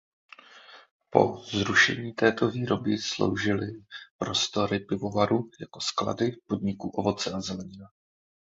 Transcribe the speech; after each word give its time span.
Po 1.09 1.41
zrušení 1.51 2.13
této 2.13 2.49
výroby 2.51 2.97
sloužily 2.97 3.67
prostory 4.17 4.79
pivovaru 4.79 5.49
jako 5.59 5.81
sklady 5.81 6.31
podniku 6.47 6.89
Ovoce 6.89 7.31
a 7.31 7.41
zelenina. 7.41 7.87